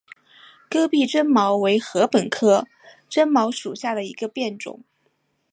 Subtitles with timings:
[0.67, 2.67] 戈壁针茅为禾本科
[3.07, 4.83] 针茅属下的一个变种。